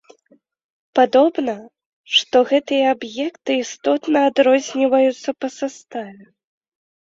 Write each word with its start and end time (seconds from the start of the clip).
Падобна, 0.99 1.53
што 2.17 2.41
гэтыя 2.53 2.83
аб'екты 2.95 3.51
істотна 3.67 4.19
адрозніваюцца 4.33 5.29
па 5.41 5.47
саставе. 5.61 6.19